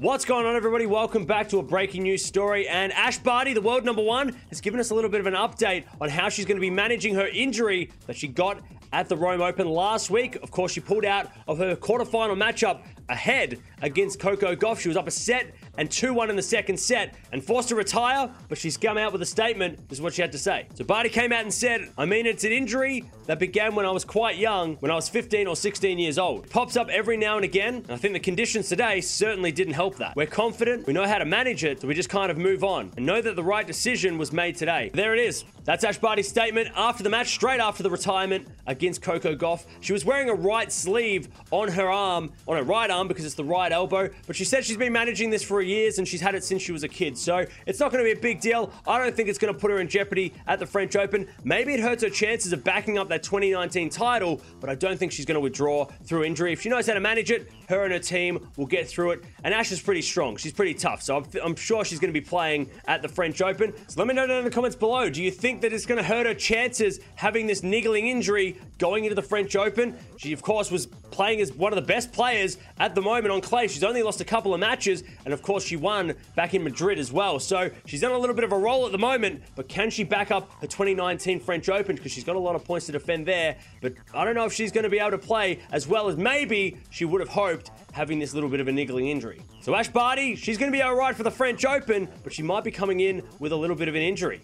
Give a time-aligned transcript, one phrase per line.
[0.00, 0.86] What's going on, everybody?
[0.86, 2.68] Welcome back to a breaking news story.
[2.68, 5.34] And Ash Barty, the world number one, has given us a little bit of an
[5.34, 9.16] update on how she's going to be managing her injury that she got at the
[9.16, 10.36] Rome Open last week.
[10.36, 14.78] Of course, she pulled out of her quarterfinal matchup ahead against Coco Gauff.
[14.78, 17.74] She was up a set and 2 1 in the second set and forced to
[17.74, 19.78] retire, but she's come out with a statement.
[19.88, 20.66] This is what she had to say.
[20.74, 23.90] So Barty came out and said, I mean, it's an injury that began when I
[23.90, 26.44] was quite young, when I was 15 or 16 years old.
[26.44, 29.74] It pops up every now and again, and I think the conditions today certainly didn't
[29.74, 30.16] help that.
[30.16, 32.90] We're confident, we know how to manage it, so we just kind of move on
[32.96, 34.90] and know that the right decision was made today.
[34.92, 35.44] There it is.
[35.64, 39.66] That's Ash Barty's statement after the match, straight after the retirement against Coco Gauff.
[39.80, 43.34] She was wearing a right sleeve on her arm, on her right arm, because it's
[43.34, 46.34] the right elbow, but she said she's been managing this for years and she's had
[46.34, 47.16] it since she was a kid.
[47.16, 48.72] So it's not going to be a big deal.
[48.86, 51.28] I don't think it's going to put her in jeopardy at the French Open.
[51.44, 55.12] Maybe it hurts her chances of backing up that 2019 title, but I don't think
[55.12, 56.52] she's going to withdraw through injury.
[56.52, 59.24] If she knows how to manage it, her and her team will get through it.
[59.44, 60.36] And Ash is pretty strong.
[60.36, 61.02] She's pretty tough.
[61.02, 63.72] So I'm, I'm sure she's going to be playing at the French Open.
[63.88, 65.10] So let me know down in the comments below.
[65.10, 69.04] Do you think that it's going to hurt her chances having this niggling injury going
[69.04, 69.96] into the French Open?
[70.16, 73.40] She, of course, was playing as one of the best players at the moment on
[73.40, 73.68] clay.
[73.68, 75.02] She's only lost a couple of matches.
[75.24, 77.38] And of course, she won back in Madrid as well.
[77.40, 79.42] So she's on a little bit of a roll at the moment.
[79.56, 81.96] But can she back up her 2019 French Open?
[81.96, 83.56] Because she's got a lot of points to defend there.
[83.80, 86.16] But I don't know if she's going to be able to play as well as
[86.16, 89.42] maybe she would have hoped having this little bit of a niggling injury.
[89.60, 92.42] So Ash Barty, she's going to be all right for the French Open, but she
[92.42, 94.40] might be coming in with a little bit of an injury.